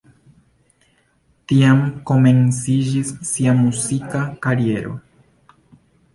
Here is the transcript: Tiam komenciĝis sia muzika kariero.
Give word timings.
Tiam 1.51 1.83
komenciĝis 2.13 3.13
sia 3.33 3.55
muzika 3.61 4.25
kariero. 4.49 4.99